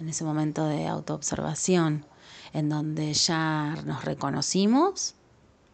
[0.00, 2.04] en ese momento de autoobservación,
[2.52, 5.14] en donde ya nos reconocimos,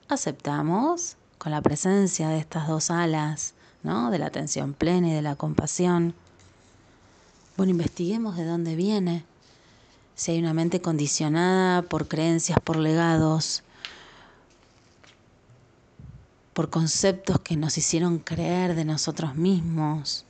[0.09, 4.11] aceptamos con la presencia de estas dos alas, ¿no?
[4.11, 6.15] de la atención plena y de la compasión.
[7.57, 9.25] Bueno, investiguemos de dónde viene,
[10.15, 13.63] si hay una mente condicionada por creencias, por legados,
[16.53, 20.27] por conceptos que nos hicieron creer de nosotros mismos,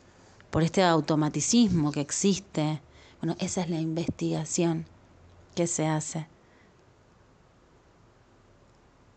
[0.50, 2.80] por este automaticismo que existe.
[3.20, 4.86] Bueno, esa es la investigación
[5.54, 6.26] que se hace.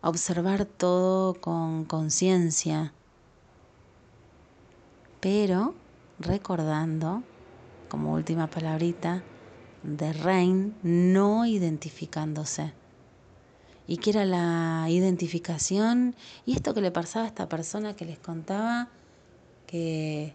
[0.02, 2.94] Observar todo con conciencia,
[5.22, 5.74] pero
[6.20, 7.24] recordando,
[7.88, 9.24] como última palabrita,
[9.84, 12.74] de Rein, no identificándose
[13.88, 16.16] y que era la identificación
[16.46, 18.90] y esto que le pasaba a esta persona que les contaba
[19.68, 20.34] que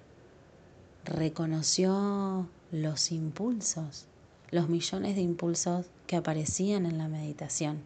[1.05, 4.07] reconoció los impulsos,
[4.51, 7.81] los millones de impulsos que aparecían en la meditación,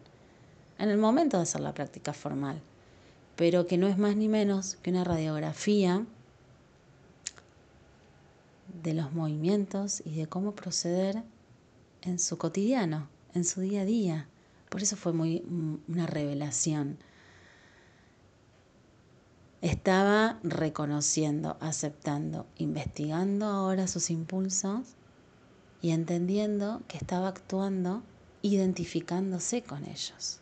[0.79, 2.61] en el momento de hacer la práctica formal,
[3.35, 6.05] pero que no es más ni menos que una radiografía
[8.81, 11.23] de los movimientos y de cómo proceder
[12.01, 14.27] en su cotidiano, en su día a día.
[14.69, 15.43] Por eso fue muy
[15.87, 16.97] una revelación.
[19.63, 24.95] Estaba reconociendo, aceptando, investigando ahora sus impulsos
[25.81, 28.03] y entendiendo que estaba actuando
[28.41, 30.41] identificándose con ellos.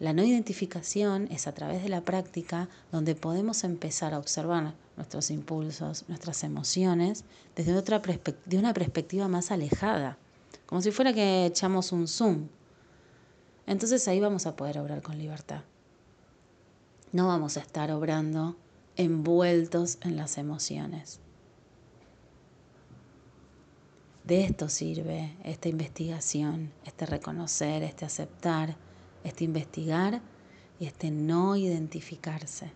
[0.00, 5.30] La no identificación es a través de la práctica donde podemos empezar a observar nuestros
[5.30, 8.02] impulsos, nuestras emociones, desde otra
[8.44, 10.18] de una perspectiva más alejada,
[10.66, 12.48] como si fuera que echamos un zoom
[13.70, 15.60] entonces ahí vamos a poder obrar con libertad.
[17.12, 18.56] No vamos a estar obrando
[18.96, 21.18] envueltos en las emociones.
[24.22, 28.76] De esto sirve esta investigación, este reconocer, este aceptar,
[29.24, 30.22] este investigar
[30.78, 32.70] y este no identificarse.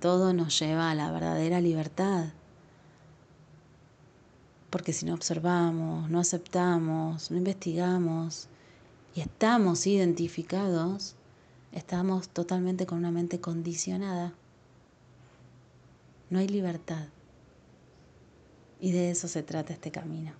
[0.00, 2.32] Todo nos lleva a la verdadera libertad.
[4.70, 8.48] Porque si no observamos, no aceptamos, no investigamos,
[9.14, 11.14] y estamos identificados,
[11.74, 14.32] estamos totalmente con una mente condicionada.
[16.30, 17.08] No hay libertad.
[18.80, 20.32] Y de eso se trata este camino.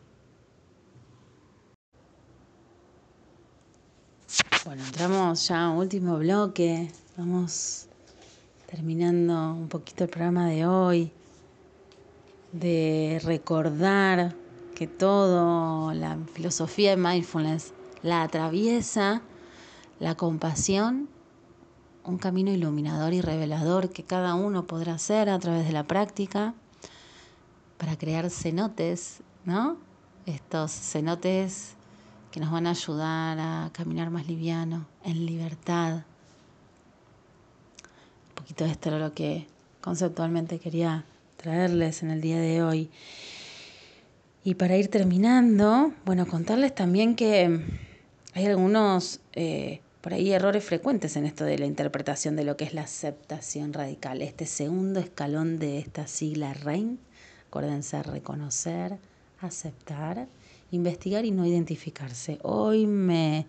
[4.64, 6.90] Bueno, entramos ya a último bloque.
[7.16, 7.87] Vamos
[8.66, 11.12] terminando un poquito el programa de hoy.
[12.52, 14.35] De recordar
[14.75, 19.23] que todo, la filosofía de mindfulness la atraviesa
[20.00, 21.08] la compasión,
[22.05, 26.55] un camino iluminador y revelador que cada uno podrá hacer a través de la práctica
[27.79, 29.77] para crear cenotes, ¿no?
[30.27, 31.75] Estos cenotes
[32.31, 36.02] que nos van a ayudar a caminar más liviano, en libertad.
[38.29, 39.46] Un poquito de esto era lo que
[39.81, 41.05] conceptualmente quería
[41.37, 42.90] traerles en el día de hoy.
[44.42, 47.61] Y para ir terminando, bueno, contarles también que
[48.35, 52.65] hay algunos, eh, por ahí, errores frecuentes en esto de la interpretación de lo que
[52.65, 54.21] es la aceptación radical.
[54.21, 56.98] Este segundo escalón de esta sigla REIN,
[57.48, 58.98] acuérdense, reconocer,
[59.40, 60.29] aceptar
[60.71, 62.38] investigar y no identificarse.
[62.42, 63.46] Hoy me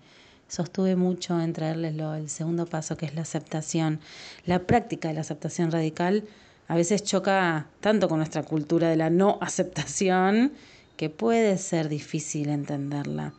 [0.48, 4.00] sostuve mucho en traerles el segundo paso, que es la aceptación.
[4.46, 6.24] La práctica de la aceptación radical
[6.70, 10.54] a veces choca tanto con nuestra cultura de la no aceptación
[10.96, 13.34] que puede ser difícil entenderla.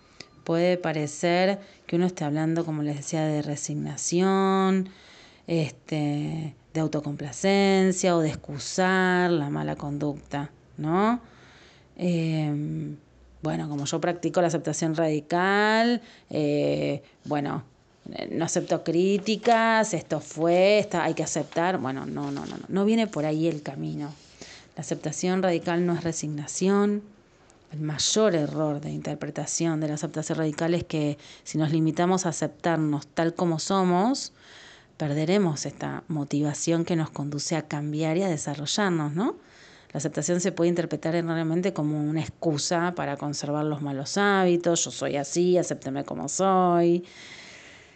[0.47, 4.89] Puede parecer que uno esté hablando, como les decía, de resignación,
[5.49, 11.21] este, de autocomplacencia o de excusar la mala conducta, ¿no?
[11.97, 12.97] Em,
[13.43, 17.65] bueno, como yo practico la aceptación radical, eh, bueno,
[18.31, 21.79] no acepto críticas, esto fue, hay que aceptar.
[21.79, 24.13] Bueno, no, no, no, no, no viene por ahí el camino.
[24.77, 27.16] La aceptación radical no es resignación.
[27.73, 32.29] El mayor error de interpretación de la aceptación radical es que si nos limitamos a
[32.29, 34.33] aceptarnos tal como somos,
[34.97, 39.37] perderemos esta motivación que nos conduce a cambiar y a desarrollarnos, ¿no?
[39.93, 44.91] La aceptación se puede interpretar erróneamente como una excusa para conservar los malos hábitos, yo
[44.91, 47.05] soy así, acépteme como soy.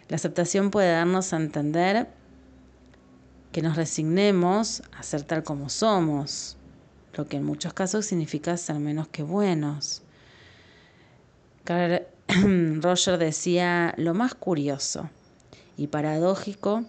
[0.08, 2.08] La aceptación puede darnos a entender
[3.52, 6.56] que nos resignemos a ser tal como somos,
[7.14, 10.02] lo que en muchos casos significa ser menos que buenos.
[11.64, 12.02] Carl
[12.80, 15.10] Roger decía, lo más curioso
[15.76, 16.84] y paradójico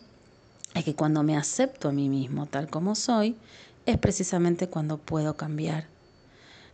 [0.73, 3.35] es que cuando me acepto a mí mismo tal como soy,
[3.85, 5.87] es precisamente cuando puedo cambiar.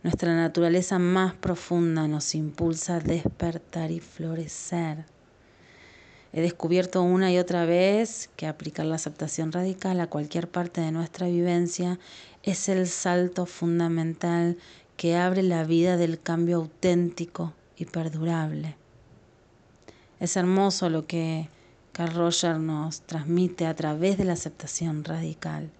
[0.02, 5.04] Nuestra naturaleza más profunda nos impulsa a despertar y florecer.
[6.32, 10.92] He descubierto una y otra vez que aplicar la aceptación radical a cualquier parte de
[10.92, 11.98] nuestra vivencia
[12.50, 14.56] es el salto fundamental
[14.96, 18.74] que abre la vida del cambio auténtico y perdurable.
[20.18, 21.50] Es hermoso lo que
[21.92, 25.70] Carl Roger nos transmite a través de la aceptación radical.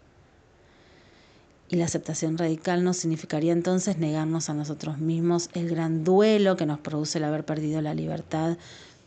[1.70, 6.66] Y la aceptación radical no significaría entonces negarnos a nosotros mismos el gran duelo que
[6.66, 8.58] nos produce el haber perdido la libertad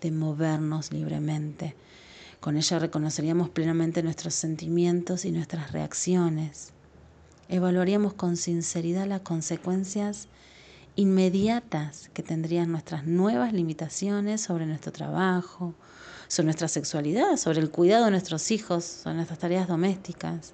[0.01, 1.76] de movernos libremente.
[2.39, 6.74] Con ella reconoceríamos plenamente nuestros sentimientos y nuestras reacciones.
[7.51, 10.29] Evaluaríamos con sinceridad las consecuencias
[10.95, 15.75] inmediatas que tendrían nuestras nuevas limitaciones sobre nuestro trabajo,
[16.29, 20.53] sobre nuestra sexualidad, sobre el cuidado de nuestros hijos, sobre nuestras tareas domésticas.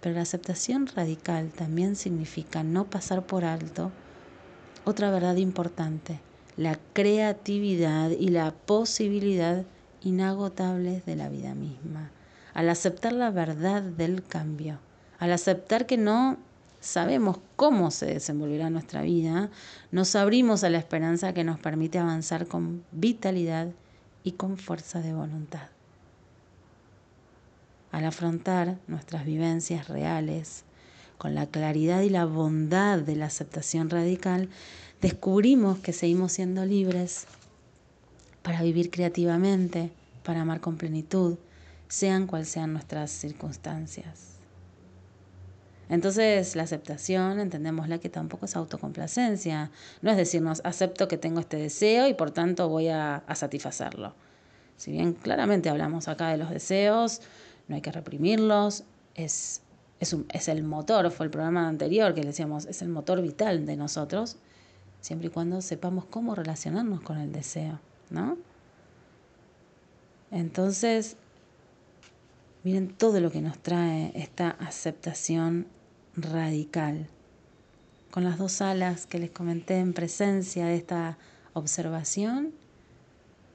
[0.00, 3.92] Pero la aceptación radical también significa no pasar por alto
[4.84, 6.18] otra verdad importante,
[6.56, 9.64] la creatividad y la posibilidad
[10.02, 12.10] inagotables de la vida misma.
[12.52, 14.80] Al aceptar la verdad del cambio,
[15.22, 16.36] al aceptar que no
[16.80, 19.50] sabemos cómo se desenvolverá nuestra vida,
[19.92, 23.68] nos abrimos a la esperanza que nos permite avanzar con vitalidad
[24.24, 25.68] y con fuerza de voluntad.
[27.92, 30.64] Al afrontar nuestras vivencias reales,
[31.18, 34.48] con la claridad y la bondad de la aceptación radical,
[35.00, 37.28] descubrimos que seguimos siendo libres
[38.42, 39.92] para vivir creativamente,
[40.24, 41.38] para amar con plenitud,
[41.86, 44.31] sean cuales sean nuestras circunstancias.
[45.92, 49.70] Entonces la aceptación, entendémosla que tampoco es autocomplacencia,
[50.00, 54.14] no es decirnos acepto que tengo este deseo y por tanto voy a, a satisfacerlo.
[54.78, 57.20] Si bien claramente hablamos acá de los deseos,
[57.68, 58.84] no hay que reprimirlos,
[59.14, 59.60] es,
[60.00, 63.20] es, un, es el motor, fue el programa anterior que le decíamos, es el motor
[63.20, 64.38] vital de nosotros,
[65.02, 68.38] siempre y cuando sepamos cómo relacionarnos con el deseo, ¿no?
[70.30, 71.18] Entonces,
[72.64, 75.66] miren todo lo que nos trae esta aceptación
[76.16, 77.06] radical,
[78.10, 81.18] con las dos alas que les comenté en presencia de esta
[81.54, 82.52] observación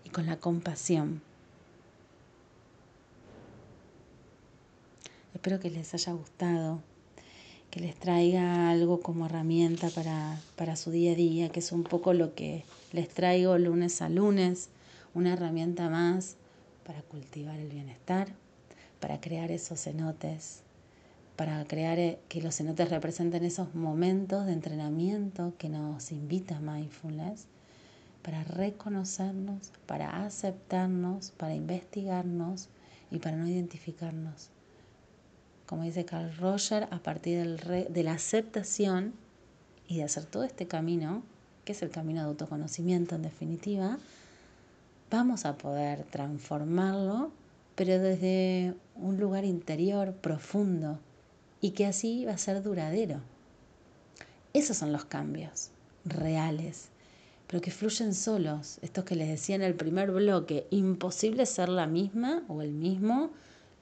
[0.03, 1.21] y con la compasión.
[5.33, 6.81] Espero que les haya gustado
[7.71, 11.83] que les traiga algo como herramienta para, para su día a día, que es un
[11.83, 14.69] poco lo que les traigo lunes a lunes,
[15.13, 16.35] una herramienta más
[16.85, 18.29] para cultivar el bienestar,
[18.99, 20.61] para crear esos cenotes,
[21.37, 27.45] para crear eh, que los cenotes representen esos momentos de entrenamiento que nos invita mindfulness,
[28.23, 32.67] para reconocernos, para aceptarnos, para investigarnos
[33.11, 34.49] y para no identificarnos.
[35.67, 39.13] Como dice Carl Roger, a partir del de la aceptación
[39.87, 41.21] y de hacer todo este camino,
[41.65, 43.99] que es el camino de autoconocimiento en definitiva,
[45.11, 47.31] vamos a poder transformarlo,
[47.75, 50.99] pero desde un lugar interior profundo
[51.61, 53.21] y que así va a ser duradero.
[54.53, 55.69] Esos son los cambios
[56.05, 56.89] reales,
[57.47, 58.79] pero que fluyen solos.
[58.81, 63.31] Estos que les decía en el primer bloque, imposible ser la misma o el mismo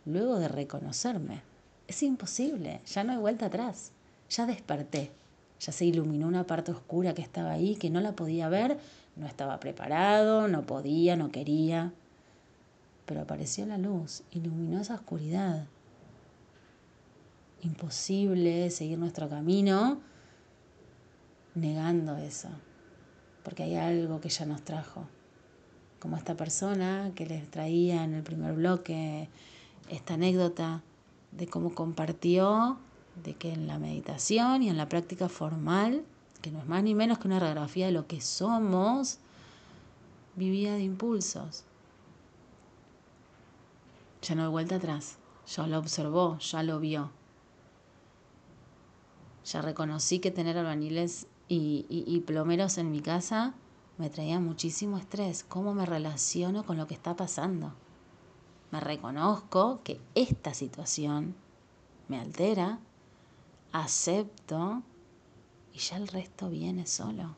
[0.05, 1.41] luego de reconocerme.
[1.87, 3.91] Es imposible, ya no hay vuelta atrás,
[4.29, 5.11] ya desperté,
[5.59, 8.77] Ya se iluminó una parte oscura que estaba ahí, que no la podía ver,
[9.15, 11.93] no estaba preparado, no podía, no quería.
[13.05, 15.67] Pero apareció la luz, iluminó esa oscuridad.
[17.61, 19.99] Imposible seguir nuestro camino
[21.55, 22.49] negando eso,
[23.43, 25.07] porque hay algo que ya nos trajo.
[25.99, 29.29] Como esta persona que les traía en el primer bloque
[29.89, 30.83] esta anécdota
[31.31, 32.77] de cómo compartió
[33.23, 36.03] de que en la meditación y en la práctica formal,
[36.41, 39.19] que no es más ni menos que una radiografía de lo que somos,
[40.35, 41.63] vivía de impulsos.
[44.21, 47.11] Ya no hay vuelta atrás, ya lo observó, ya lo vio.
[49.45, 53.53] Ya reconocí que tener albañiles y, y plomeros en mi casa
[53.97, 55.43] me traía muchísimo estrés.
[55.43, 57.73] ¿Cómo me relaciono con lo que está pasando?
[58.71, 61.35] Me reconozco que esta situación
[62.07, 62.79] me altera,
[63.71, 64.81] acepto
[65.73, 67.35] y ya el resto viene solo.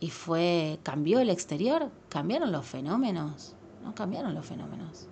[0.00, 5.08] Y fue, cambió el exterior, cambiaron los fenómenos, no cambiaron los fenómenos.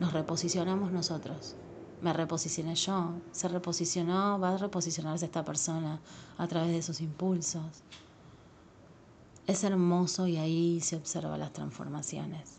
[0.00, 1.54] Nos reposicionamos nosotros.
[2.04, 6.00] Me reposicioné yo, se reposicionó, va a reposicionarse esta persona
[6.36, 7.64] a través de sus impulsos.
[9.46, 12.58] Es hermoso y ahí se observan las transformaciones.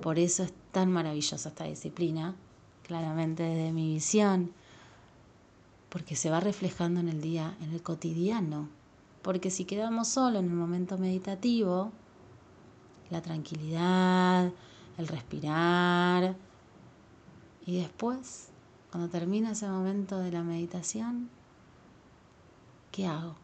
[0.00, 2.34] Por eso es tan maravillosa esta disciplina,
[2.86, 4.54] claramente desde mi visión,
[5.90, 8.70] porque se va reflejando en el día, en el cotidiano.
[9.20, 11.92] Porque si quedamos solo en el momento meditativo,
[13.10, 14.50] la tranquilidad,
[14.96, 16.36] el respirar,
[17.66, 18.51] y después,
[18.92, 21.30] cuando termina ese momento de la meditación,
[22.90, 23.34] ¿qué hago?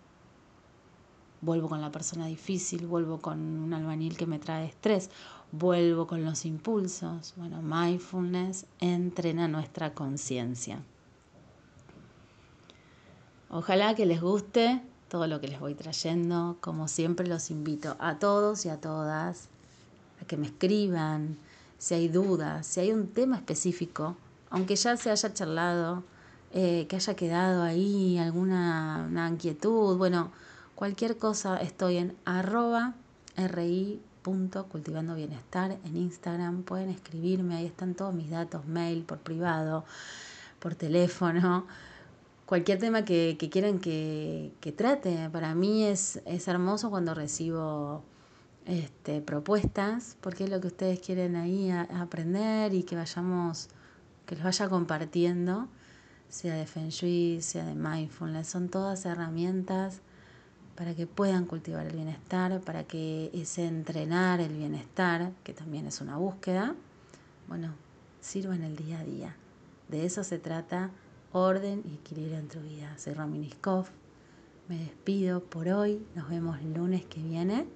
[1.40, 5.08] Vuelvo con la persona difícil, vuelvo con un albañil que me trae estrés,
[5.50, 7.32] vuelvo con los impulsos.
[7.36, 10.82] Bueno, mindfulness entrena nuestra conciencia.
[13.48, 16.58] Ojalá que les guste todo lo que les voy trayendo.
[16.60, 19.48] Como siempre los invito a todos y a todas
[20.20, 21.38] a que me escriban
[21.78, 24.16] si hay dudas, si hay un tema específico,
[24.50, 26.04] aunque ya se haya charlado,
[26.52, 30.30] eh, que haya quedado ahí alguna una inquietud, bueno,
[30.74, 32.94] cualquier cosa estoy en arroba
[33.36, 34.00] ri
[34.68, 36.62] cultivando bienestar en Instagram.
[36.62, 39.84] Pueden escribirme, ahí están todos mis datos, mail, por privado,
[40.58, 41.66] por teléfono.
[42.46, 45.28] Cualquier tema que, quieran que, trate.
[45.30, 48.02] Para mí es, es hermoso cuando recibo
[48.66, 53.68] este, propuestas, porque es lo que ustedes quieren ahí aprender y que vayamos,
[54.28, 55.68] que les vaya compartiendo,
[56.28, 58.46] sea de Feng Shui, sea de Mindfulness.
[58.46, 60.02] Son todas herramientas
[60.76, 66.02] para que puedan cultivar el bienestar, para que ese entrenar el bienestar, que también es
[66.02, 66.74] una búsqueda,
[67.48, 67.72] bueno,
[68.20, 69.34] sirva en el día a día.
[69.88, 70.90] De eso se trata
[71.32, 72.96] orden y equilibrio en tu vida.
[72.98, 73.86] Soy Rominiskov,
[74.68, 77.66] me despido por hoy, nos vemos lunes que viene,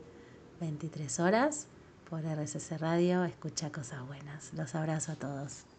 [0.60, 1.66] 23 horas,
[2.10, 4.52] por RCC Radio, escucha cosas buenas.
[4.52, 5.71] Los abrazo a todos.